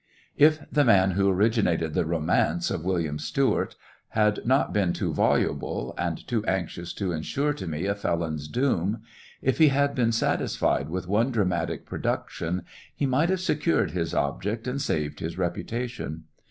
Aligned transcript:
If 0.35 0.65
the 0.71 0.83
man 0.83 1.11
who 1.11 1.29
originated 1.29 1.93
the 1.93 2.07
romance 2.07 2.71
of" 2.71 2.83
William 2.83 3.19
Stewart," 3.19 3.75
had 4.09 4.39
not 4.47 4.73
been 4.73 4.93
too 4.93 5.13
voluble, 5.13 5.93
and 5.95 6.17
too 6.27 6.43
anxious 6.47 6.91
to 6.93 7.11
insure 7.11 7.53
to 7.53 7.67
me 7.67 7.85
a 7.85 7.93
felon's 7.93 8.47
doom, 8.47 9.03
if 9.43 9.59
he 9.59 9.67
had 9.67 9.93
been 9.93 10.11
satisfied 10.11 10.89
with 10.89 11.07
one 11.07 11.29
dramatic 11.29 11.85
production, 11.85 12.63
he 12.95 13.05
might 13.05 13.29
have 13.29 13.41
secured 13.41 13.91
his 13.91 14.15
object 14.15 14.65
and 14.67 14.81
saved 14.81 15.19
his 15.19 15.37
reputation. 15.37 16.23